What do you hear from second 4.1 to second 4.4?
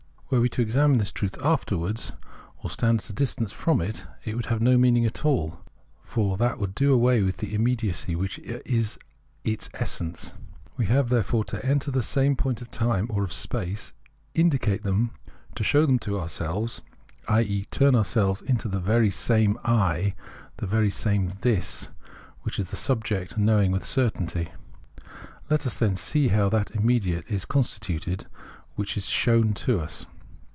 it